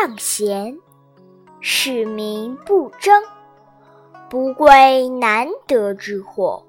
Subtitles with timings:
[0.00, 0.78] 尚贤，
[1.60, 3.20] 使民不争，
[4.30, 6.62] 不贵难得之货；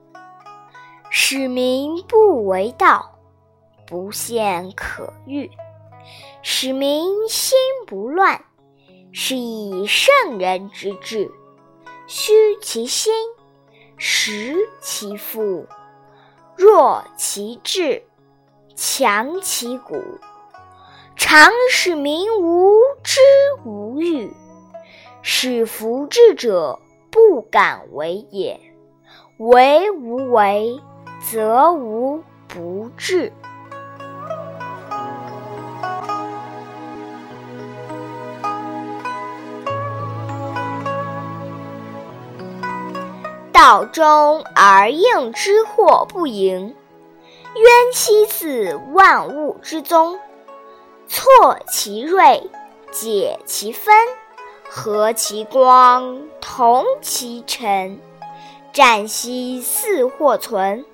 [1.11, 3.19] 使民不为盗，
[3.85, 5.47] 不陷可欲；
[6.41, 8.43] 使民心不乱，
[9.11, 11.29] 是以圣人之治。
[12.07, 13.13] 虚其心，
[13.95, 15.67] 实其腹，
[16.55, 18.01] 弱其志，
[18.75, 20.01] 强其骨。
[21.19, 22.71] 常使民无
[23.03, 23.19] 知
[23.65, 24.31] 无欲，
[25.21, 26.79] 使夫智者
[27.11, 28.59] 不敢为也。
[29.37, 30.79] 为无为，
[31.21, 33.33] 则无不治。
[43.51, 46.75] 道中而应之祸不盈，
[47.55, 50.17] 渊其子万物之宗。
[51.09, 52.43] 挫其锐，
[52.91, 53.91] 解其分，
[54.69, 57.99] 和其光，同其尘。
[58.71, 60.85] 战兮似或存，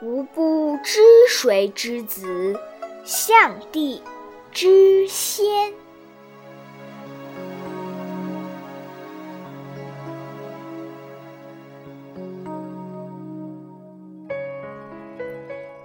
[0.00, 2.56] 吾不知谁之子，
[3.04, 4.00] 象帝
[4.52, 5.74] 之先。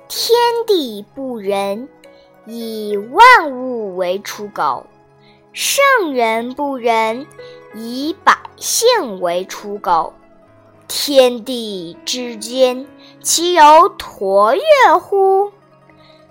[0.08, 0.38] 天
[0.68, 1.90] 地不仁。
[2.54, 4.86] 以万物为刍狗，
[5.54, 7.26] 圣人不仁，
[7.74, 10.14] 以百姓为刍狗。
[10.86, 12.86] 天地之间，
[13.22, 13.64] 其有
[13.98, 15.54] 橐越乎？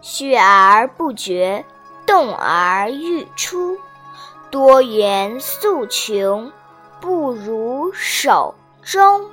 [0.02, 1.64] 血而不绝，
[2.04, 3.78] 动而欲出，
[4.50, 6.52] 多元素穷，
[7.00, 9.24] 不如守中。